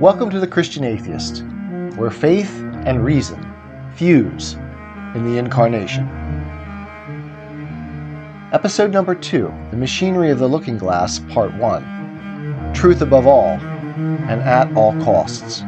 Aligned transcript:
Welcome 0.00 0.30
to 0.30 0.38
The 0.38 0.46
Christian 0.46 0.84
Atheist, 0.84 1.42
where 1.96 2.12
faith 2.12 2.54
and 2.86 3.04
reason 3.04 3.44
fuse 3.96 4.52
in 5.16 5.24
the 5.24 5.38
Incarnation. 5.38 6.06
Episode 8.52 8.92
number 8.92 9.16
two 9.16 9.52
The 9.72 9.76
Machinery 9.76 10.30
of 10.30 10.38
the 10.38 10.46
Looking 10.46 10.78
Glass, 10.78 11.18
Part 11.30 11.52
One 11.54 11.82
Truth 12.72 13.00
Above 13.00 13.26
All 13.26 13.58
and 13.58 14.40
At 14.40 14.72
All 14.76 14.92
Costs. 15.02 15.62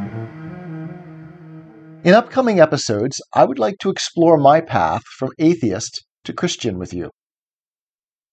In 2.04 2.14
upcoming 2.14 2.60
episodes, 2.60 3.20
I 3.34 3.44
would 3.44 3.58
like 3.58 3.78
to 3.78 3.90
explore 3.90 4.36
my 4.36 4.60
path 4.60 5.02
from 5.18 5.30
atheist 5.40 6.06
to 6.22 6.32
Christian 6.32 6.78
with 6.78 6.94
you. 6.94 7.10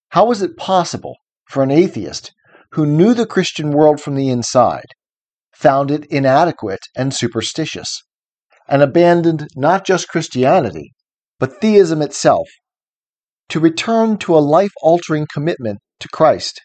How 0.10 0.28
was 0.28 0.44
it 0.44 0.58
possible 0.58 1.16
for 1.46 1.64
an 1.64 1.72
atheist 1.72 2.36
who 2.74 2.86
knew 2.86 3.16
the 3.16 3.26
Christian 3.26 3.72
world 3.72 4.00
from 4.00 4.14
the 4.14 4.30
inside 4.30 4.86
found 5.58 5.90
it 5.90 6.06
inadequate 6.12 6.82
and 6.96 7.14
superstitious, 7.14 8.04
and 8.68 8.84
abandoned 8.84 9.48
not 9.56 9.86
just 9.86 10.08
Christianity, 10.08 10.94
but 11.40 11.60
theism 11.60 12.02
itself, 12.02 12.48
to 13.50 13.60
return 13.60 14.18
to 14.20 14.38
a 14.38 14.40
life 14.40 14.72
altering 14.82 15.26
commitment 15.34 15.80
to 16.00 16.08
Christ. 16.10 16.62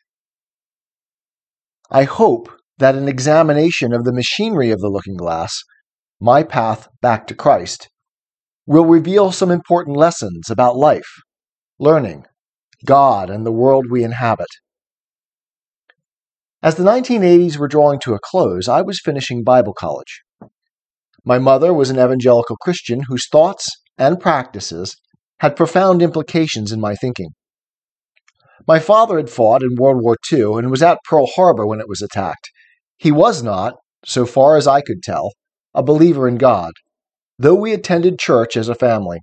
I 1.90 2.04
hope 2.04 2.52
that 2.78 2.94
an 2.94 3.08
examination 3.08 3.94
of 3.94 4.04
the 4.04 4.12
machinery 4.12 4.70
of 4.70 4.80
the 4.80 4.90
looking 4.90 5.16
glass, 5.16 5.56
my 6.20 6.42
path 6.42 6.88
back 7.00 7.26
to 7.28 7.34
Christ, 7.34 7.88
will 8.66 8.84
reveal 8.84 9.32
some 9.32 9.50
important 9.50 9.96
lessons 9.96 10.50
about 10.50 10.76
life, 10.76 11.08
learning, 11.78 12.26
God, 12.84 13.30
and 13.30 13.46
the 13.46 13.52
world 13.52 13.86
we 13.90 14.04
inhabit. 14.04 14.48
As 16.64 16.76
the 16.76 16.84
1980s 16.84 17.56
were 17.56 17.66
drawing 17.66 17.98
to 18.04 18.14
a 18.14 18.20
close, 18.20 18.68
I 18.68 18.82
was 18.82 19.00
finishing 19.04 19.42
Bible 19.42 19.74
college. 19.74 20.22
My 21.24 21.40
mother 21.40 21.74
was 21.74 21.90
an 21.90 21.98
evangelical 21.98 22.54
Christian 22.56 23.00
whose 23.08 23.26
thoughts 23.28 23.66
and 23.98 24.20
practices 24.20 24.94
had 25.40 25.56
profound 25.56 26.02
implications 26.02 26.70
in 26.70 26.80
my 26.80 26.94
thinking. 26.94 27.30
My 28.68 28.78
father 28.78 29.16
had 29.16 29.28
fought 29.28 29.64
in 29.64 29.74
World 29.74 30.04
War 30.04 30.16
II 30.32 30.58
and 30.58 30.70
was 30.70 30.84
at 30.84 30.98
Pearl 31.04 31.26
Harbor 31.34 31.66
when 31.66 31.80
it 31.80 31.88
was 31.88 32.00
attacked. 32.00 32.52
He 32.96 33.10
was 33.10 33.42
not, 33.42 33.74
so 34.04 34.24
far 34.24 34.56
as 34.56 34.68
I 34.68 34.82
could 34.82 35.02
tell, 35.02 35.32
a 35.74 35.82
believer 35.82 36.28
in 36.28 36.36
God, 36.36 36.74
though 37.40 37.56
we 37.56 37.72
attended 37.72 38.20
church 38.20 38.56
as 38.56 38.68
a 38.68 38.76
family. 38.76 39.18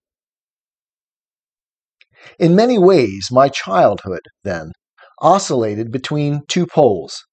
In 2.38 2.54
many 2.54 2.78
ways, 2.78 3.30
my 3.32 3.48
childhood, 3.48 4.24
then, 4.44 4.74
oscillated 5.22 5.90
between 5.90 6.42
two 6.50 6.68
poles 6.68 7.24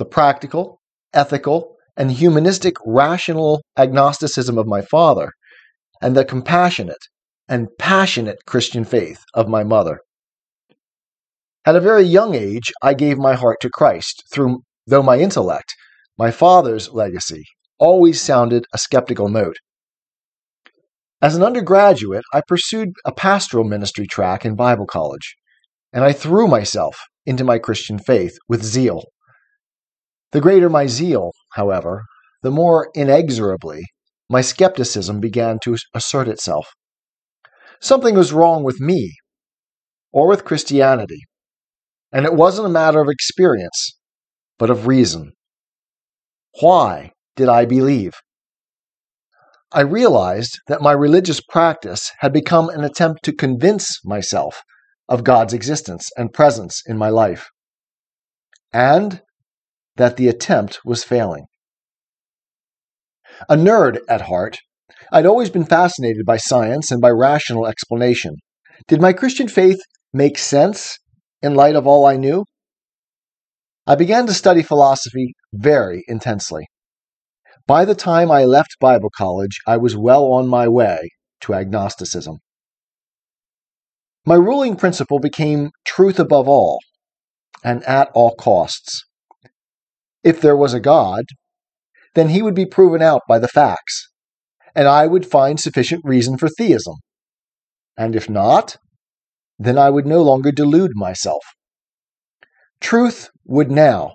the 0.00 0.04
practical, 0.06 0.80
ethical, 1.12 1.76
and 1.94 2.10
humanistic 2.10 2.74
rational 2.86 3.60
agnosticism 3.76 4.56
of 4.56 4.66
my 4.66 4.80
father, 4.80 5.30
and 6.00 6.16
the 6.16 6.24
compassionate 6.24 7.04
and 7.50 7.68
passionate 7.78 8.38
Christian 8.46 8.82
faith 8.82 9.22
of 9.34 9.46
my 9.46 9.62
mother. 9.62 10.00
At 11.66 11.76
a 11.76 11.80
very 11.80 12.04
young 12.04 12.34
age, 12.34 12.72
I 12.82 12.94
gave 12.94 13.18
my 13.18 13.34
heart 13.34 13.58
to 13.60 13.68
Christ, 13.68 14.24
through, 14.32 14.62
though 14.86 15.02
my 15.02 15.18
intellect, 15.18 15.76
my 16.16 16.30
father's 16.30 16.88
legacy, 16.88 17.44
always 17.78 18.22
sounded 18.22 18.64
a 18.72 18.78
skeptical 18.78 19.28
note. 19.28 19.56
As 21.20 21.36
an 21.36 21.42
undergraduate, 21.42 22.24
I 22.32 22.40
pursued 22.48 22.94
a 23.04 23.12
pastoral 23.12 23.64
ministry 23.64 24.06
track 24.06 24.46
in 24.46 24.56
Bible 24.56 24.86
college, 24.86 25.36
and 25.92 26.02
I 26.02 26.14
threw 26.14 26.48
myself 26.48 26.98
into 27.26 27.44
my 27.44 27.58
Christian 27.58 27.98
faith 27.98 28.38
with 28.48 28.64
zeal. 28.64 29.04
The 30.32 30.40
greater 30.40 30.68
my 30.68 30.86
zeal, 30.86 31.32
however, 31.54 32.04
the 32.42 32.50
more 32.50 32.90
inexorably 32.94 33.82
my 34.28 34.40
skepticism 34.40 35.20
began 35.20 35.58
to 35.64 35.76
assert 35.94 36.28
itself. 36.28 36.68
Something 37.80 38.14
was 38.14 38.32
wrong 38.32 38.62
with 38.62 38.80
me, 38.80 39.14
or 40.12 40.28
with 40.28 40.44
Christianity, 40.44 41.22
and 42.12 42.24
it 42.24 42.34
wasn't 42.34 42.66
a 42.66 42.70
matter 42.70 43.00
of 43.00 43.08
experience, 43.08 43.98
but 44.58 44.70
of 44.70 44.86
reason. 44.86 45.32
Why 46.60 47.12
did 47.36 47.48
I 47.48 47.64
believe? 47.64 48.12
I 49.72 49.80
realized 49.80 50.58
that 50.66 50.82
my 50.82 50.92
religious 50.92 51.40
practice 51.40 52.10
had 52.18 52.32
become 52.32 52.68
an 52.68 52.84
attempt 52.84 53.24
to 53.24 53.32
convince 53.32 54.04
myself 54.04 54.62
of 55.08 55.24
God's 55.24 55.54
existence 55.54 56.10
and 56.16 56.32
presence 56.32 56.82
in 56.86 56.96
my 56.96 57.08
life. 57.08 57.48
And 58.72 59.22
that 60.00 60.16
the 60.16 60.28
attempt 60.28 60.80
was 60.82 61.04
failing. 61.04 61.44
A 63.50 63.54
nerd 63.54 63.98
at 64.08 64.22
heart, 64.22 64.56
I'd 65.12 65.26
always 65.26 65.50
been 65.50 65.66
fascinated 65.66 66.24
by 66.24 66.38
science 66.38 66.90
and 66.90 67.02
by 67.02 67.10
rational 67.10 67.66
explanation. 67.66 68.36
Did 68.88 69.02
my 69.02 69.12
Christian 69.12 69.46
faith 69.46 69.78
make 70.14 70.38
sense 70.38 70.96
in 71.42 71.54
light 71.54 71.76
of 71.76 71.86
all 71.86 72.06
I 72.06 72.16
knew? 72.16 72.46
I 73.86 73.94
began 73.94 74.26
to 74.26 74.32
study 74.32 74.62
philosophy 74.62 75.34
very 75.52 76.02
intensely. 76.08 76.64
By 77.66 77.84
the 77.84 77.94
time 77.94 78.30
I 78.30 78.44
left 78.44 78.80
Bible 78.80 79.10
college, 79.14 79.58
I 79.66 79.76
was 79.76 79.98
well 79.98 80.24
on 80.32 80.48
my 80.48 80.66
way 80.66 81.10
to 81.42 81.52
agnosticism. 81.52 82.38
My 84.24 84.36
ruling 84.36 84.76
principle 84.76 85.18
became 85.18 85.72
truth 85.84 86.18
above 86.18 86.48
all 86.48 86.78
and 87.62 87.84
at 87.84 88.08
all 88.14 88.34
costs. 88.34 89.04
If 90.22 90.40
there 90.40 90.56
was 90.56 90.74
a 90.74 90.80
God, 90.80 91.24
then 92.14 92.28
he 92.28 92.42
would 92.42 92.54
be 92.54 92.66
proven 92.66 93.02
out 93.02 93.22
by 93.28 93.38
the 93.38 93.48
facts, 93.48 94.08
and 94.74 94.88
I 94.88 95.06
would 95.06 95.26
find 95.26 95.58
sufficient 95.58 96.02
reason 96.04 96.36
for 96.36 96.48
theism. 96.48 96.96
And 97.96 98.14
if 98.16 98.28
not, 98.28 98.76
then 99.58 99.78
I 99.78 99.90
would 99.90 100.06
no 100.06 100.22
longer 100.22 100.50
delude 100.50 100.92
myself. 100.94 101.42
Truth 102.80 103.28
would 103.44 103.70
now, 103.70 104.14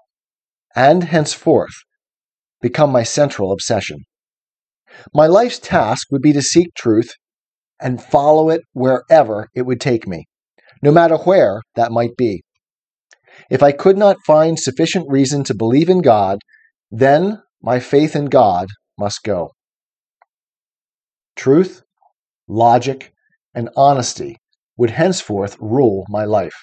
and 0.76 1.06
henceforth, 1.06 1.76
become 2.62 2.92
my 2.92 3.04
central 3.04 3.52
obsession. 3.52 4.00
My 5.14 5.28
life's 5.28 5.60
task 5.60 6.08
would 6.12 6.22
be 6.22 6.34
to 6.34 6.42
seek 6.42 6.74
truth 6.74 7.12
and 7.80 8.02
follow 8.02 8.50
it 8.50 8.62
wherever 8.74 9.48
it 9.54 9.64
would 9.64 9.82
take 9.82 10.08
me, 10.08 10.26
no 10.82 10.92
matter 10.92 11.18
where 11.18 11.62
that 11.76 11.92
might 11.92 12.16
be. 12.18 12.44
If 13.50 13.62
I 13.62 13.72
could 13.72 13.98
not 13.98 14.18
find 14.26 14.60
sufficient 14.60 15.10
reason 15.10 15.44
to 15.46 15.56
believe 15.56 15.90
in 15.90 16.02
God, 16.02 16.40
then 16.92 17.42
my 17.62 17.80
faith 17.80 18.16
in 18.16 18.26
God 18.26 18.68
must 18.98 19.24
go. 19.24 19.52
Truth, 21.36 21.84
logic, 22.48 23.12
and 23.54 23.70
honesty 23.76 24.38
would 24.78 24.92
henceforth 24.92 25.58
rule 25.60 26.06
my 26.10 26.26
life. 26.26 26.56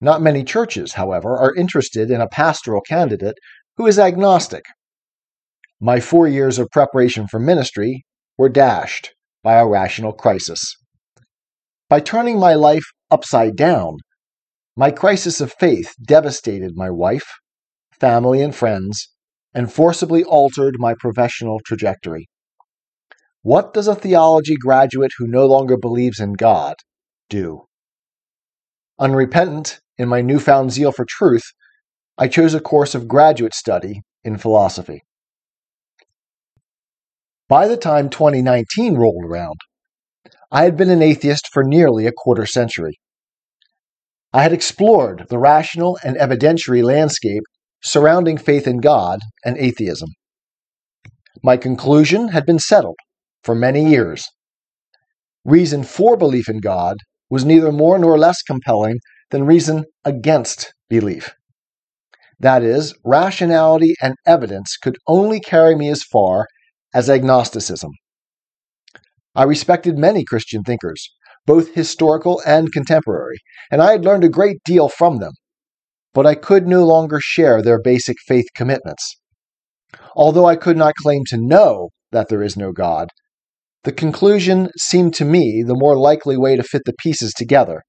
Not 0.00 0.22
many 0.22 0.44
churches, 0.44 0.94
however, 0.94 1.36
are 1.36 1.54
interested 1.54 2.10
in 2.10 2.20
a 2.20 2.28
pastoral 2.28 2.80
candidate 2.80 3.36
who 3.76 3.86
is 3.86 3.98
agnostic. 3.98 4.64
My 5.80 6.00
four 6.00 6.28
years 6.28 6.58
of 6.58 6.70
preparation 6.70 7.26
for 7.28 7.38
ministry 7.38 8.04
were 8.36 8.48
dashed 8.48 9.14
by 9.42 9.54
a 9.54 9.66
rational 9.66 10.12
crisis. 10.12 10.76
By 11.88 12.00
turning 12.00 12.38
my 12.38 12.54
life 12.54 12.84
upside 13.10 13.56
down, 13.56 13.98
my 14.78 14.92
crisis 14.92 15.40
of 15.40 15.52
faith 15.58 15.92
devastated 16.00 16.76
my 16.76 16.88
wife, 16.88 17.26
family, 17.98 18.40
and 18.40 18.54
friends, 18.54 19.08
and 19.52 19.72
forcibly 19.72 20.22
altered 20.22 20.76
my 20.78 20.94
professional 21.00 21.58
trajectory. 21.66 22.28
What 23.42 23.74
does 23.74 23.88
a 23.88 23.96
theology 23.96 24.54
graduate 24.54 25.10
who 25.18 25.26
no 25.26 25.46
longer 25.46 25.76
believes 25.76 26.20
in 26.20 26.34
God 26.34 26.76
do? 27.28 27.62
Unrepentant 29.00 29.80
in 29.96 30.08
my 30.08 30.20
newfound 30.20 30.70
zeal 30.70 30.92
for 30.92 31.04
truth, 31.08 31.46
I 32.16 32.28
chose 32.28 32.54
a 32.54 32.60
course 32.60 32.94
of 32.94 33.08
graduate 33.08 33.54
study 33.54 34.02
in 34.22 34.38
philosophy. 34.38 35.02
By 37.48 37.66
the 37.66 37.76
time 37.76 38.10
2019 38.10 38.94
rolled 38.94 39.24
around, 39.24 39.58
I 40.52 40.62
had 40.62 40.76
been 40.76 40.90
an 40.90 41.02
atheist 41.02 41.48
for 41.52 41.64
nearly 41.64 42.06
a 42.06 42.12
quarter 42.12 42.46
century. 42.46 42.96
I 44.32 44.42
had 44.42 44.52
explored 44.52 45.26
the 45.30 45.38
rational 45.38 45.98
and 46.04 46.16
evidentiary 46.16 46.82
landscape 46.82 47.42
surrounding 47.82 48.36
faith 48.36 48.66
in 48.66 48.80
God 48.80 49.20
and 49.44 49.56
atheism. 49.56 50.10
My 51.42 51.56
conclusion 51.56 52.28
had 52.28 52.44
been 52.44 52.58
settled 52.58 52.98
for 53.42 53.54
many 53.54 53.88
years. 53.88 54.26
Reason 55.44 55.82
for 55.82 56.16
belief 56.16 56.48
in 56.48 56.60
God 56.60 56.98
was 57.30 57.44
neither 57.44 57.72
more 57.72 57.98
nor 57.98 58.18
less 58.18 58.42
compelling 58.42 58.98
than 59.30 59.46
reason 59.46 59.84
against 60.04 60.74
belief. 60.90 61.34
That 62.40 62.62
is, 62.62 62.94
rationality 63.04 63.94
and 64.02 64.14
evidence 64.26 64.76
could 64.76 64.96
only 65.06 65.40
carry 65.40 65.74
me 65.74 65.88
as 65.88 66.02
far 66.02 66.46
as 66.94 67.08
agnosticism. 67.08 67.92
I 69.34 69.44
respected 69.44 69.98
many 69.98 70.24
Christian 70.24 70.62
thinkers, 70.62 71.08
both 71.48 71.74
historical 71.74 72.42
and 72.46 72.70
contemporary, 72.72 73.38
and 73.72 73.80
I 73.80 73.92
had 73.92 74.04
learned 74.04 74.22
a 74.22 74.28
great 74.28 74.58
deal 74.66 74.88
from 74.88 75.18
them. 75.18 75.32
But 76.12 76.26
I 76.26 76.34
could 76.34 76.68
no 76.68 76.84
longer 76.84 77.18
share 77.20 77.62
their 77.62 77.80
basic 77.80 78.18
faith 78.26 78.46
commitments. 78.54 79.16
although 80.14 80.46
I 80.46 80.56
could 80.56 80.76
not 80.76 80.94
claim 81.02 81.22
to 81.28 81.38
know 81.38 81.88
that 82.12 82.28
there 82.28 82.42
is 82.42 82.56
no 82.56 82.72
God, 82.72 83.08
the 83.84 83.92
conclusion 83.92 84.68
seemed 84.78 85.14
to 85.14 85.24
me 85.24 85.64
the 85.66 85.74
more 85.74 85.96
likely 85.96 86.36
way 86.36 86.56
to 86.56 86.62
fit 86.62 86.82
the 86.84 86.92
pieces 87.02 87.32
together, 87.32 87.82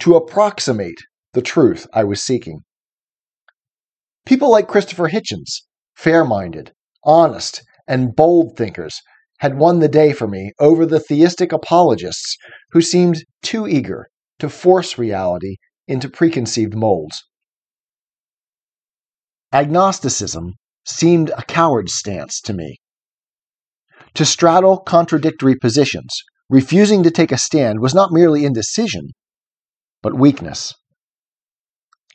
to 0.00 0.16
approximate 0.16 0.98
the 1.32 1.42
truth 1.42 1.86
I 1.92 2.04
was 2.04 2.22
seeking. 2.22 2.60
People 4.26 4.50
like 4.50 4.68
Christopher 4.68 5.08
Hitchens, 5.08 5.62
fair 5.94 6.24
minded, 6.24 6.72
honest, 7.04 7.62
and 7.88 8.14
bold 8.14 8.56
thinkers, 8.56 9.00
had 9.40 9.56
won 9.56 9.78
the 9.78 9.88
day 9.88 10.12
for 10.12 10.28
me 10.28 10.52
over 10.60 10.84
the 10.84 11.00
theistic 11.00 11.50
apologists 11.50 12.36
who 12.72 12.80
seemed 12.80 13.24
too 13.42 13.66
eager 13.66 14.08
to 14.38 14.48
force 14.48 14.98
reality 14.98 15.56
into 15.88 16.08
preconceived 16.08 16.74
molds. 16.74 17.24
Agnosticism 19.52 20.54
seemed 20.84 21.30
a 21.30 21.42
coward's 21.42 21.94
stance 21.94 22.40
to 22.40 22.52
me. 22.52 22.76
To 24.14 24.24
straddle 24.24 24.78
contradictory 24.78 25.56
positions, 25.56 26.22
refusing 26.48 27.02
to 27.02 27.10
take 27.10 27.32
a 27.32 27.38
stand 27.38 27.80
was 27.80 27.94
not 27.94 28.12
merely 28.12 28.44
indecision, 28.44 29.08
but 30.02 30.18
weakness. 30.18 30.74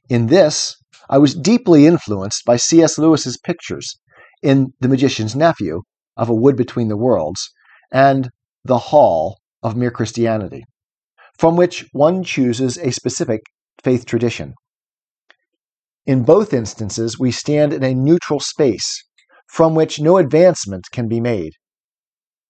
In 0.10 0.28
this, 0.28 0.76
I 1.10 1.18
was 1.18 1.34
deeply 1.34 1.88
influenced 1.88 2.46
by 2.46 2.58
C.S. 2.58 2.98
Lewis's 2.98 3.38
pictures 3.38 4.00
in 4.44 4.74
The 4.80 4.88
Magician's 4.88 5.36
Nephew 5.36 5.82
of 6.18 6.30
A 6.30 6.34
Wood 6.34 6.56
Between 6.56 6.88
the 6.88 6.98
Worlds 6.98 7.50
and 7.92 8.30
The 8.64 8.78
Hall 8.78 9.38
of 9.62 9.76
Mere 9.76 9.92
Christianity, 9.92 10.64
from 11.38 11.56
which 11.56 11.86
one 11.92 12.24
chooses 12.24 12.78
a 12.78 12.92
specific 12.92 13.42
faith 13.84 14.06
tradition. 14.06 14.54
In 16.06 16.24
both 16.24 16.54
instances, 16.54 17.20
we 17.20 17.32
stand 17.32 17.74
in 17.74 17.84
a 17.84 17.96
neutral 17.96 18.40
space 18.40 19.04
from 19.48 19.76
which 19.76 20.00
no 20.00 20.18
advancement 20.18 20.86
can 20.92 21.08
be 21.08 21.20
made. 21.20 21.54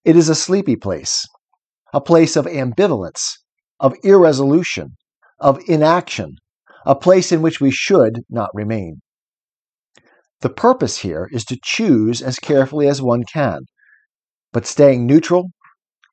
It 0.03 0.15
is 0.15 0.29
a 0.29 0.35
sleepy 0.35 0.75
place, 0.75 1.25
a 1.93 2.01
place 2.01 2.35
of 2.35 2.45
ambivalence, 2.45 3.23
of 3.79 3.95
irresolution, 4.03 4.95
of 5.39 5.59
inaction, 5.67 6.35
a 6.85 6.95
place 6.95 7.31
in 7.31 7.41
which 7.41 7.59
we 7.59 7.71
should 7.71 8.23
not 8.29 8.49
remain. 8.53 9.01
The 10.41 10.49
purpose 10.49 10.97
here 10.99 11.29
is 11.31 11.43
to 11.45 11.57
choose 11.63 12.21
as 12.21 12.37
carefully 12.37 12.87
as 12.87 13.01
one 13.01 13.23
can, 13.23 13.61
but 14.51 14.65
staying 14.65 15.05
neutral, 15.05 15.49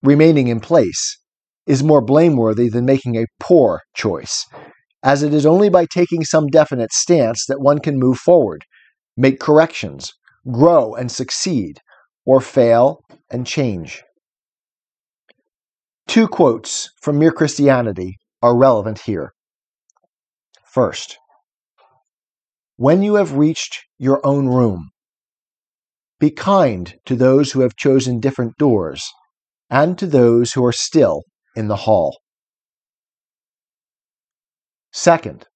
remaining 0.03 0.49
in 0.49 0.61
place, 0.61 1.19
is 1.67 1.83
more 1.83 2.01
blameworthy 2.01 2.69
than 2.69 2.85
making 2.85 3.17
a 3.17 3.27
poor 3.39 3.81
choice, 3.95 4.47
as 5.03 5.23
it 5.23 5.35
is 5.35 5.47
only 5.47 5.69
by 5.69 5.87
taking 5.87 6.25
some 6.25 6.47
definite 6.47 6.93
stance 6.93 7.45
that 7.47 7.61
one 7.61 7.79
can 7.79 7.99
move 7.99 8.19
forward, 8.19 8.65
make 9.17 9.39
corrections, 9.39 10.13
grow 10.51 10.95
and 10.95 11.11
succeed, 11.11 11.79
or 12.25 12.41
fail 12.41 13.01
and 13.31 13.47
change. 13.47 14.03
Two 16.09 16.29
quotes 16.29 16.91
from 17.01 17.19
Mere 17.19 17.33
Christianity 17.33 18.17
are 18.43 18.57
relevant 18.57 19.01
here. 19.01 19.33
First, 20.65 21.19
when 22.83 23.01
you 23.01 23.15
have 23.15 23.35
reached 23.35 23.79
your 23.97 24.21
own 24.27 24.49
room, 24.49 24.91
be 26.19 26.33
kind 26.33 26.97
to 27.05 27.15
those 27.15 27.53
who 27.53 27.61
have 27.61 27.77
chosen 27.77 28.19
different 28.19 28.57
doors 28.59 29.09
and 29.71 29.97
to 29.97 30.05
those 30.05 30.55
who 30.55 30.67
are 30.67 30.73
still 30.73 31.23
in 31.55 31.69
the 31.69 31.77
hall. 31.87 32.19
Second, 34.93 35.47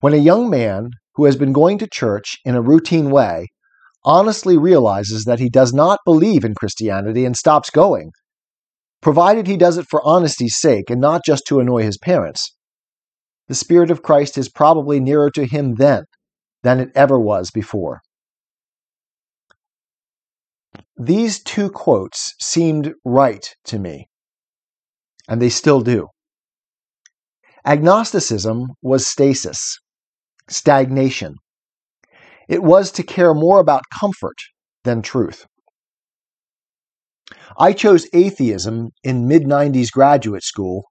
when 0.00 0.14
a 0.14 0.28
young 0.30 0.48
man 0.48 0.88
who 1.16 1.26
has 1.26 1.36
been 1.36 1.52
going 1.52 1.76
to 1.76 1.86
church 1.86 2.38
in 2.46 2.54
a 2.54 2.62
routine 2.62 3.10
way 3.10 3.48
honestly 4.06 4.56
realizes 4.56 5.24
that 5.24 5.38
he 5.38 5.50
does 5.50 5.74
not 5.74 6.00
believe 6.06 6.46
in 6.46 6.54
Christianity 6.54 7.26
and 7.26 7.36
stops 7.36 7.68
going, 7.68 8.10
provided 9.02 9.46
he 9.46 9.58
does 9.58 9.76
it 9.76 9.84
for 9.90 10.00
honesty's 10.02 10.56
sake 10.56 10.88
and 10.88 10.98
not 10.98 11.26
just 11.26 11.42
to 11.48 11.60
annoy 11.60 11.82
his 11.82 11.98
parents, 11.98 12.56
the 13.48 13.54
Spirit 13.54 13.90
of 13.90 14.02
Christ 14.02 14.38
is 14.38 14.48
probably 14.48 15.00
nearer 15.00 15.30
to 15.30 15.44
him 15.44 15.74
then 15.74 16.04
than 16.62 16.80
it 16.80 16.90
ever 16.94 17.18
was 17.18 17.50
before. 17.50 18.00
These 20.96 21.42
two 21.42 21.70
quotes 21.70 22.34
seemed 22.40 22.94
right 23.04 23.46
to 23.64 23.78
me, 23.78 24.08
and 25.28 25.42
they 25.42 25.50
still 25.50 25.80
do. 25.80 26.08
Agnosticism 27.66 28.68
was 28.82 29.06
stasis, 29.06 29.78
stagnation. 30.48 31.36
It 32.48 32.62
was 32.62 32.92
to 32.92 33.02
care 33.02 33.34
more 33.34 33.58
about 33.58 33.84
comfort 33.98 34.36
than 34.84 35.02
truth. 35.02 35.46
I 37.58 37.72
chose 37.72 38.06
atheism 38.12 38.90
in 39.02 39.26
mid 39.26 39.44
90s 39.44 39.90
graduate 39.90 40.42
school 40.42 40.84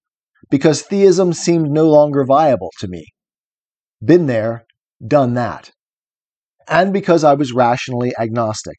because 0.50 0.82
theism 0.82 1.34
seemed 1.34 1.70
no 1.70 1.90
longer 1.90 2.26
viable 2.26 2.72
to 2.80 2.88
me. 2.88 3.06
Been 4.04 4.28
there, 4.28 4.66
done 5.06 5.34
that. 5.36 5.72
And 6.68 6.94
because 6.94 7.24
I 7.24 7.34
was 7.34 7.54
rationally 7.54 8.14
agnostic. 8.20 8.78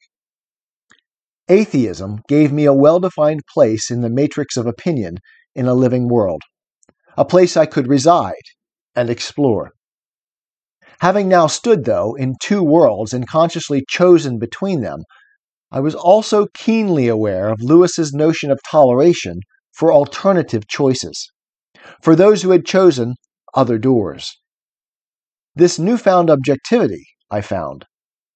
Atheism 1.47 2.21
gave 2.27 2.51
me 2.51 2.65
a 2.65 2.73
well 2.73 2.99
defined 2.99 3.41
place 3.53 3.91
in 3.91 4.01
the 4.01 4.09
matrix 4.09 4.57
of 4.57 4.65
opinion 4.65 5.17
in 5.53 5.67
a 5.67 5.73
living 5.73 6.07
world 6.07 6.41
a 7.17 7.25
place 7.25 7.55
I 7.55 7.65
could 7.65 7.87
reside 7.87 8.33
and 8.95 9.09
explore. 9.09 9.71
Having 10.99 11.29
now 11.29 11.47
stood, 11.47 11.85
though, 11.85 12.15
in 12.15 12.35
two 12.41 12.63
worlds 12.63 13.13
and 13.13 13.27
consciously 13.27 13.83
chosen 13.87 14.37
between 14.37 14.81
them, 14.81 15.03
I 15.71 15.79
was 15.79 15.95
also 15.95 16.47
keenly 16.53 17.07
aware 17.07 17.49
of 17.49 17.61
Lewis's 17.61 18.13
notion 18.13 18.51
of 18.51 18.59
toleration 18.69 19.39
for 19.73 19.91
alternative 19.91 20.67
choices, 20.67 21.31
for 22.01 22.15
those 22.15 22.41
who 22.41 22.51
had 22.51 22.65
chosen 22.65 23.15
other 23.53 23.77
doors. 23.77 24.39
This 25.55 25.79
newfound 25.79 26.29
objectivity, 26.29 27.05
I 27.31 27.41
found, 27.41 27.85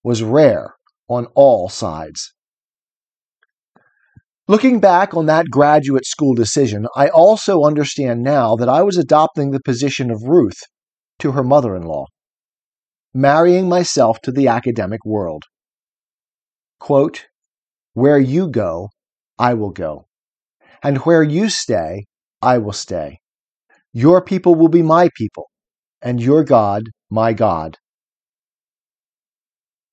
was 0.04 0.24
rare 0.24 0.76
on 1.10 1.26
all 1.36 1.70
sides. 1.70 2.34
Looking 4.48 4.80
back 4.80 5.14
on 5.14 5.28
that 5.28 5.52
graduate 5.52 6.06
school 6.06 6.34
decision, 6.34 6.88
I 6.96 7.10
also 7.10 7.64
understand 7.64 8.24
now 8.24 8.56
that 8.56 8.70
I 8.70 8.82
was 8.82 8.98
adopting 8.98 9.52
the 9.52 9.62
position 9.64 10.10
of 10.10 10.24
Ruth 10.24 10.58
to 11.20 11.34
her 11.34 11.44
mother 11.44 11.76
in 11.76 11.84
law, 11.84 12.06
marrying 13.14 13.70
myself 13.70 14.20
to 14.22 14.32
the 14.32 14.48
academic 14.48 15.06
world. 15.06 15.44
Quote, 16.80 17.28
Where 17.94 18.18
you 18.18 18.50
go, 18.50 18.90
I 19.38 19.54
will 19.54 19.72
go, 19.72 20.08
and 20.82 21.00
where 21.00 21.22
you 21.22 21.50
stay, 21.50 22.06
I 22.42 22.58
will 22.58 22.74
stay. 22.74 23.20
Your 23.94 24.22
people 24.24 24.56
will 24.56 24.70
be 24.70 24.82
my 24.82 25.10
people, 25.16 25.50
and 26.02 26.22
your 26.22 26.44
God, 26.44 26.84
my 27.10 27.34
God. 27.34 27.78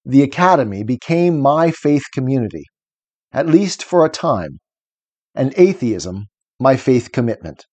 The 0.04 0.22
academy 0.22 0.84
became 0.84 1.40
my 1.40 1.70
faith 1.70 2.04
community 2.14 2.64
at 3.32 3.46
least 3.46 3.84
for 3.84 4.04
a 4.04 4.08
time, 4.08 4.58
and 5.34 5.52
atheism 5.58 6.24
my 6.58 6.74
faith 6.74 7.12
commitment. 7.12 7.66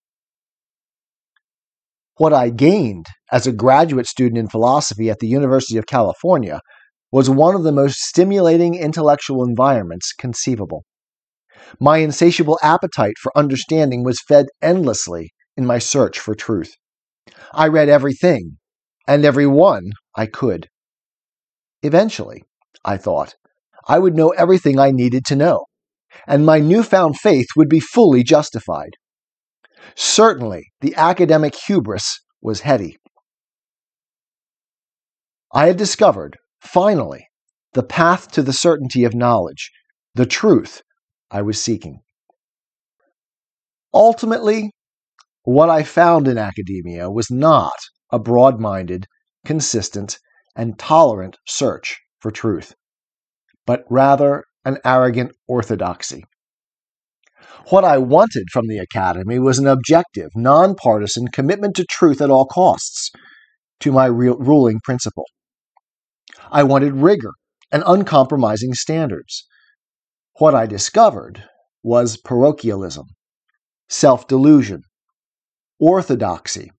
What 2.17 2.33
I 2.33 2.49
gained 2.49 3.05
as 3.31 3.47
a 3.47 3.53
graduate 3.53 4.07
student 4.07 4.37
in 4.37 4.49
philosophy 4.49 5.09
at 5.09 5.19
the 5.19 5.27
University 5.27 5.77
of 5.77 5.85
California 5.85 6.59
was 7.13 7.29
one 7.29 7.55
of 7.55 7.63
the 7.63 7.71
most 7.71 7.99
stimulating 7.99 8.75
intellectual 8.75 9.43
environments 9.43 10.11
conceivable. 10.11 10.83
My 11.79 11.99
insatiable 11.99 12.59
appetite 12.61 13.15
for 13.21 13.31
understanding 13.37 14.03
was 14.03 14.19
fed 14.27 14.47
endlessly 14.61 15.29
in 15.57 15.65
my 15.65 15.79
search 15.79 16.19
for 16.19 16.35
truth. 16.35 16.75
I 17.53 17.67
read 17.67 17.89
everything 17.89 18.57
and 19.07 19.25
every 19.25 19.47
one 19.47 19.91
I 20.15 20.25
could. 20.25 20.67
Eventually, 21.81 22.43
I 22.85 22.97
thought, 22.97 23.35
I 23.87 23.99
would 23.99 24.15
know 24.15 24.29
everything 24.29 24.79
I 24.79 24.91
needed 24.91 25.25
to 25.25 25.35
know, 25.35 25.65
and 26.27 26.45
my 26.45 26.59
newfound 26.59 27.19
faith 27.19 27.47
would 27.55 27.69
be 27.69 27.79
fully 27.79 28.23
justified. 28.23 28.91
Certainly, 29.95 30.71
the 30.81 30.95
academic 30.95 31.55
hubris 31.55 32.19
was 32.41 32.61
heady. 32.61 32.97
I 35.53 35.67
had 35.67 35.77
discovered, 35.77 36.37
finally, 36.61 37.27
the 37.73 37.83
path 37.83 38.31
to 38.31 38.41
the 38.41 38.53
certainty 38.53 39.03
of 39.03 39.13
knowledge, 39.13 39.71
the 40.15 40.25
truth 40.25 40.81
I 41.29 41.41
was 41.41 41.61
seeking. 41.61 41.99
Ultimately, 43.93 44.71
what 45.43 45.69
I 45.69 45.83
found 45.83 46.27
in 46.27 46.37
academia 46.37 47.09
was 47.09 47.29
not 47.29 47.77
a 48.11 48.19
broad 48.19 48.59
minded, 48.59 49.05
consistent, 49.45 50.17
and 50.55 50.77
tolerant 50.77 51.37
search 51.45 51.99
for 52.19 52.31
truth 52.31 52.73
but 53.65 53.83
rather 53.89 54.43
an 54.65 54.77
arrogant 54.85 55.31
orthodoxy. 55.47 56.23
What 57.69 57.83
I 57.83 57.97
wanted 57.97 58.45
from 58.51 58.67
the 58.67 58.77
Academy 58.77 59.39
was 59.39 59.57
an 59.59 59.67
objective, 59.67 60.29
nonpartisan 60.35 61.27
commitment 61.29 61.75
to 61.75 61.85
truth 61.85 62.21
at 62.21 62.29
all 62.29 62.45
costs, 62.45 63.11
to 63.81 63.91
my 63.91 64.05
re- 64.05 64.35
ruling 64.37 64.79
principle. 64.83 65.25
I 66.51 66.63
wanted 66.63 66.93
rigor 66.93 67.31
and 67.71 67.83
uncompromising 67.85 68.73
standards. 68.73 69.45
What 70.39 70.55
I 70.55 70.65
discovered 70.65 71.43
was 71.83 72.17
parochialism, 72.17 73.05
self 73.89 74.27
delusion, 74.27 74.81
orthodoxy, 75.83 76.71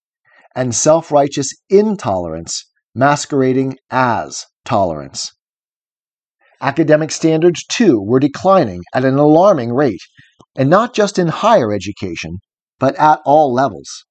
and 0.56 0.74
self 0.74 1.12
righteous 1.12 1.52
intolerance 1.68 2.64
masquerading 2.94 3.76
as 3.90 4.46
tolerance. 4.64 5.30
Academic 6.62 7.10
standards, 7.10 7.64
too, 7.66 8.00
were 8.00 8.18
declining 8.18 8.82
at 8.94 9.04
an 9.04 9.18
alarming 9.18 9.74
rate, 9.74 10.00
and 10.56 10.70
not 10.70 10.94
just 10.94 11.18
in 11.18 11.28
higher 11.28 11.70
education, 11.72 12.38
but 12.78 12.94
at 12.96 13.20
all 13.26 13.52
levels. 13.52 14.06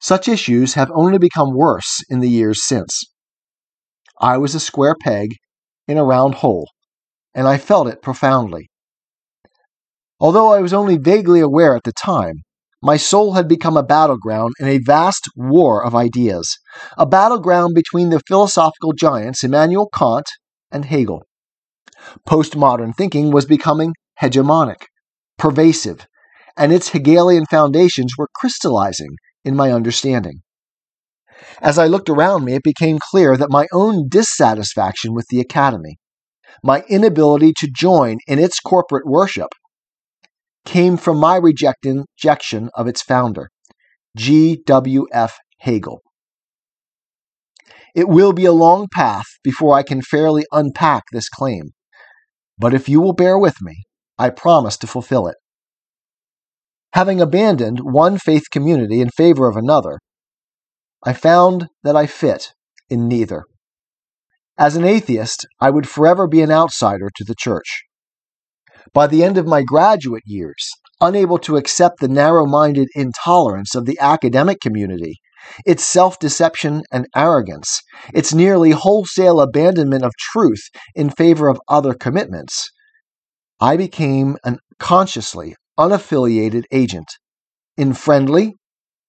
Such 0.00 0.28
issues 0.28 0.74
have 0.74 0.90
only 0.94 1.18
become 1.18 1.52
worse 1.54 2.00
in 2.08 2.20
the 2.20 2.28
years 2.28 2.64
since. 2.64 3.02
I 4.20 4.36
was 4.36 4.54
a 4.54 4.60
square 4.60 4.94
peg 5.02 5.30
in 5.88 5.98
a 5.98 6.04
round 6.04 6.34
hole, 6.36 6.68
and 7.34 7.48
I 7.48 7.58
felt 7.58 7.88
it 7.88 8.02
profoundly. 8.02 8.68
Although 10.20 10.52
I 10.52 10.60
was 10.60 10.72
only 10.72 10.98
vaguely 10.98 11.40
aware 11.40 11.74
at 11.74 11.82
the 11.82 11.92
time, 11.92 12.42
my 12.82 12.96
soul 12.96 13.34
had 13.34 13.46
become 13.46 13.76
a 13.76 13.82
battleground 13.82 14.52
in 14.58 14.66
a 14.66 14.78
vast 14.78 15.28
war 15.36 15.84
of 15.84 15.94
ideas, 15.94 16.58
a 16.98 17.06
battleground 17.06 17.74
between 17.74 18.10
the 18.10 18.20
philosophical 18.26 18.92
giants 18.92 19.44
Immanuel 19.44 19.88
Kant 19.94 20.26
and 20.72 20.84
Hegel. 20.84 21.22
Postmodern 22.28 22.94
thinking 22.96 23.30
was 23.30 23.46
becoming 23.46 23.94
hegemonic, 24.20 24.86
pervasive, 25.38 26.06
and 26.56 26.72
its 26.72 26.88
Hegelian 26.88 27.46
foundations 27.46 28.12
were 28.18 28.28
crystallizing 28.34 29.14
in 29.44 29.54
my 29.54 29.70
understanding. 29.70 30.40
As 31.60 31.78
I 31.78 31.86
looked 31.86 32.10
around 32.10 32.44
me, 32.44 32.54
it 32.54 32.62
became 32.62 32.98
clear 33.10 33.36
that 33.36 33.50
my 33.50 33.66
own 33.72 34.08
dissatisfaction 34.08 35.14
with 35.14 35.26
the 35.28 35.40
Academy, 35.40 35.98
my 36.62 36.82
inability 36.88 37.52
to 37.58 37.70
join 37.74 38.18
in 38.26 38.38
its 38.38 38.60
corporate 38.60 39.06
worship, 39.06 39.48
came 40.64 40.96
from 40.96 41.18
my 41.18 41.36
rejection 41.36 42.70
of 42.74 42.86
its 42.86 43.02
founder, 43.02 43.50
G.W.F. 44.16 45.38
Hegel. 45.58 46.00
It 47.94 48.08
will 48.08 48.32
be 48.32 48.44
a 48.44 48.52
long 48.52 48.88
path 48.92 49.26
before 49.44 49.74
I 49.74 49.82
can 49.82 50.02
fairly 50.02 50.44
unpack 50.52 51.04
this 51.12 51.28
claim, 51.28 51.70
but 52.58 52.74
if 52.74 52.88
you 52.88 53.00
will 53.00 53.12
bear 53.12 53.38
with 53.38 53.56
me, 53.60 53.84
I 54.18 54.30
promise 54.30 54.76
to 54.78 54.86
fulfill 54.86 55.26
it. 55.26 55.36
Having 56.94 57.20
abandoned 57.20 57.80
one 57.80 58.18
faith 58.18 58.44
community 58.50 59.00
in 59.00 59.08
favor 59.10 59.48
of 59.48 59.56
another, 59.56 59.98
I 61.04 61.12
found 61.12 61.68
that 61.82 61.96
I 61.96 62.06
fit 62.06 62.52
in 62.88 63.08
neither. 63.08 63.44
As 64.58 64.76
an 64.76 64.84
atheist, 64.84 65.46
I 65.60 65.70
would 65.70 65.88
forever 65.88 66.28
be 66.28 66.42
an 66.42 66.50
outsider 66.50 67.08
to 67.16 67.24
the 67.24 67.34
church. 67.34 67.84
By 68.92 69.06
the 69.06 69.24
end 69.24 69.38
of 69.38 69.46
my 69.46 69.62
graduate 69.62 70.22
years, 70.26 70.70
unable 71.00 71.38
to 71.38 71.56
accept 71.56 72.00
the 72.00 72.08
narrow 72.08 72.46
minded 72.46 72.88
intolerance 72.94 73.74
of 73.74 73.86
the 73.86 73.98
academic 74.00 74.60
community, 74.60 75.16
its 75.66 75.84
self 75.84 76.18
deception 76.18 76.82
and 76.92 77.06
arrogance, 77.16 77.82
its 78.14 78.32
nearly 78.32 78.70
wholesale 78.70 79.40
abandonment 79.40 80.04
of 80.04 80.12
truth 80.18 80.62
in 80.94 81.10
favor 81.10 81.48
of 81.48 81.60
other 81.68 81.94
commitments, 81.94 82.70
I 83.60 83.76
became 83.76 84.36
an 84.44 84.58
consciously 84.78 85.54
unaffiliated 85.78 86.64
agent 86.72 87.08
in 87.76 87.94
friendly 87.94 88.54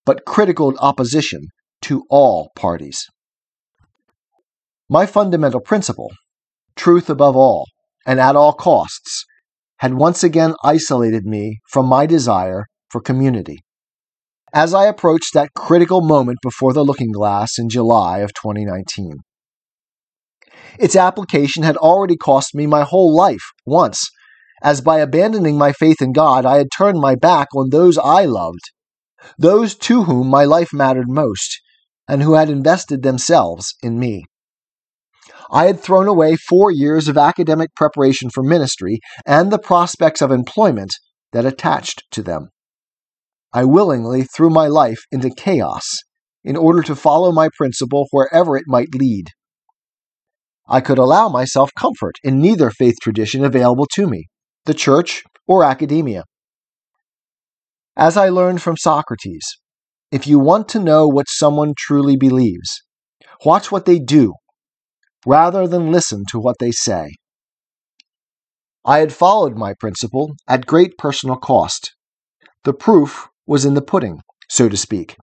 but 0.05 0.25
critical 0.25 0.75
opposition 0.79 1.47
to 1.81 2.03
all 2.09 2.51
parties. 2.55 3.05
My 4.89 5.05
fundamental 5.05 5.61
principle, 5.61 6.11
truth 6.75 7.09
above 7.09 7.35
all 7.35 7.67
and 8.05 8.19
at 8.19 8.35
all 8.35 8.53
costs, 8.53 9.25
had 9.83 9.95
once 9.95 10.23
again 10.23 10.53
isolated 10.63 11.25
me 11.25 11.59
from 11.69 11.85
my 11.85 12.05
desire 12.05 12.67
for 12.89 13.01
community. 13.01 13.57
As 14.53 14.73
I 14.73 14.85
approached 14.85 15.33
that 15.33 15.49
critical 15.57 15.99
moment 15.99 16.37
before 16.41 16.71
the 16.71 16.85
looking 16.85 17.11
glass 17.11 17.59
in 17.59 17.67
July 17.67 18.19
of 18.19 18.33
2019, 18.33 19.17
its 20.79 20.95
application 20.95 21.63
had 21.63 21.75
already 21.75 22.15
cost 22.15 22.55
me 22.55 22.65
my 22.65 22.83
whole 22.83 23.13
life 23.13 23.43
once, 23.65 24.09
as 24.63 24.79
by 24.79 24.99
abandoning 24.99 25.57
my 25.57 25.73
faith 25.73 26.01
in 26.01 26.13
God, 26.13 26.45
I 26.45 26.59
had 26.59 26.67
turned 26.77 27.01
my 27.01 27.15
back 27.15 27.49
on 27.53 27.69
those 27.69 27.97
I 27.97 28.23
loved, 28.23 28.63
those 29.37 29.75
to 29.79 30.03
whom 30.03 30.29
my 30.29 30.45
life 30.45 30.69
mattered 30.71 31.09
most, 31.09 31.59
and 32.07 32.23
who 32.23 32.35
had 32.35 32.49
invested 32.49 33.03
themselves 33.03 33.75
in 33.83 33.99
me. 33.99 34.23
I 35.53 35.67
had 35.67 35.79
thrown 35.79 36.07
away 36.07 36.35
four 36.35 36.71
years 36.71 37.07
of 37.07 37.15
academic 37.15 37.75
preparation 37.75 38.31
for 38.31 38.41
ministry 38.41 38.99
and 39.23 39.51
the 39.51 39.59
prospects 39.59 40.19
of 40.19 40.31
employment 40.31 40.89
that 41.31 41.45
attached 41.45 42.03
to 42.09 42.23
them. 42.23 42.49
I 43.53 43.63
willingly 43.65 44.23
threw 44.23 44.49
my 44.49 44.65
life 44.65 45.01
into 45.11 45.29
chaos 45.29 45.83
in 46.43 46.57
order 46.57 46.81
to 46.81 46.95
follow 46.95 47.31
my 47.31 47.49
principle 47.55 48.07
wherever 48.09 48.57
it 48.57 48.63
might 48.65 48.95
lead. 48.95 49.27
I 50.67 50.81
could 50.81 50.97
allow 50.97 51.29
myself 51.29 51.69
comfort 51.77 52.15
in 52.23 52.41
neither 52.41 52.71
faith 52.71 52.95
tradition 52.99 53.45
available 53.45 53.85
to 53.93 54.07
me, 54.07 54.29
the 54.65 54.73
church 54.73 55.21
or 55.47 55.63
academia. 55.63 56.23
As 57.95 58.17
I 58.17 58.29
learned 58.29 58.63
from 58.63 58.75
Socrates, 58.75 59.45
if 60.11 60.25
you 60.25 60.39
want 60.39 60.67
to 60.69 60.79
know 60.79 61.07
what 61.07 61.27
someone 61.29 61.75
truly 61.77 62.17
believes, 62.17 62.81
watch 63.45 63.71
what 63.71 63.85
they 63.85 63.99
do 63.99 64.33
rather 65.25 65.67
than 65.67 65.91
listen 65.91 66.23
to 66.29 66.39
what 66.39 66.57
they 66.59 66.71
say. 66.71 67.11
I 68.85 68.99
had 68.99 69.13
followed 69.13 69.57
my 69.57 69.73
principle 69.79 70.35
at 70.47 70.65
great 70.65 70.97
personal 70.97 71.37
cost. 71.37 71.93
The 72.63 72.73
proof 72.73 73.29
was 73.47 73.65
in 73.65 73.73
the 73.73 73.81
pudding, 73.81 74.21
so 74.49 74.67
to 74.67 74.77
speak. 74.77 75.15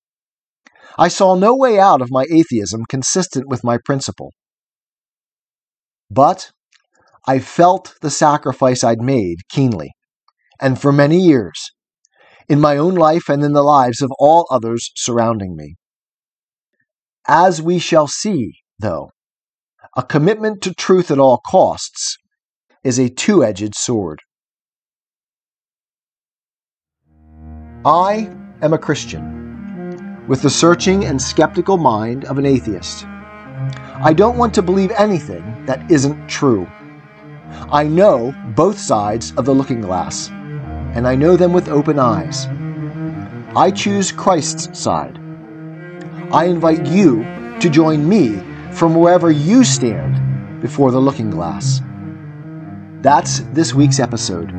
I 0.98 1.08
saw 1.08 1.34
no 1.34 1.54
way 1.54 1.78
out 1.78 2.02
of 2.02 2.10
my 2.10 2.24
atheism 2.30 2.82
consistent 2.88 3.48
with 3.48 3.64
my 3.64 3.78
principle. 3.84 4.32
But 6.10 6.50
I 7.26 7.38
felt 7.38 7.94
the 8.00 8.10
sacrifice 8.10 8.82
I'd 8.82 9.00
made 9.00 9.48
keenly, 9.48 9.92
and 10.60 10.80
for 10.80 10.92
many 10.92 11.18
years, 11.18 11.70
in 12.48 12.60
my 12.60 12.76
own 12.76 12.94
life 12.94 13.28
and 13.28 13.44
in 13.44 13.52
the 13.52 13.62
lives 13.62 14.02
of 14.02 14.10
all 14.18 14.46
others 14.50 14.90
surrounding 14.96 15.54
me. 15.54 15.76
As 17.28 17.62
we 17.62 17.78
shall 17.78 18.08
see, 18.08 18.54
though, 18.78 19.10
a 19.96 20.02
commitment 20.04 20.62
to 20.62 20.72
truth 20.72 21.10
at 21.10 21.18
all 21.18 21.38
costs 21.38 22.16
is 22.84 22.98
a 22.98 23.08
two 23.08 23.44
edged 23.44 23.74
sword. 23.74 24.20
I 27.84 28.30
am 28.62 28.72
a 28.72 28.78
Christian, 28.78 30.24
with 30.28 30.42
the 30.42 30.50
searching 30.50 31.04
and 31.06 31.20
skeptical 31.20 31.76
mind 31.76 32.24
of 32.26 32.38
an 32.38 32.46
atheist. 32.46 33.04
I 33.06 34.12
don't 34.12 34.38
want 34.38 34.54
to 34.54 34.62
believe 34.62 34.92
anything 34.92 35.66
that 35.66 35.90
isn't 35.90 36.28
true. 36.28 36.68
I 37.72 37.82
know 37.82 38.32
both 38.54 38.78
sides 38.78 39.32
of 39.36 39.44
the 39.44 39.54
looking 39.54 39.80
glass, 39.80 40.30
and 40.30 41.08
I 41.08 41.16
know 41.16 41.36
them 41.36 41.52
with 41.52 41.68
open 41.68 41.98
eyes. 41.98 42.46
I 43.56 43.72
choose 43.72 44.12
Christ's 44.12 44.78
side. 44.78 45.18
I 46.32 46.44
invite 46.44 46.86
you 46.86 47.24
to 47.58 47.68
join 47.68 48.08
me 48.08 48.40
from 48.72 48.94
wherever 48.94 49.30
you 49.30 49.64
stand 49.64 50.60
before 50.60 50.90
the 50.90 51.00
looking 51.00 51.30
glass. 51.30 51.80
That's 53.02 53.40
this 53.52 53.74
week's 53.74 53.98
episode. 53.98 54.50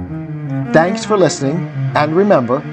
Thanks 0.74 1.06
for 1.06 1.18
listening, 1.18 1.68
and 1.96 2.16
remember, 2.16 2.64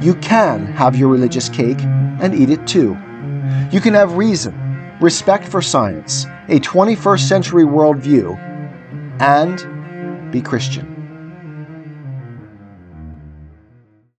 you 0.00 0.14
can 0.16 0.66
have 0.66 0.96
your 0.96 1.08
religious 1.08 1.48
cake 1.48 1.80
and 1.80 2.34
eat 2.34 2.50
it 2.50 2.66
too. 2.66 2.96
You 3.70 3.80
can 3.80 3.94
have 3.94 4.16
reason, 4.16 4.54
respect 5.00 5.46
for 5.46 5.62
science, 5.62 6.24
a 6.48 6.60
21st 6.60 7.28
century 7.28 7.64
worldview, 7.64 8.36
and 9.20 10.32
be 10.32 10.40
Christian. 10.40 10.93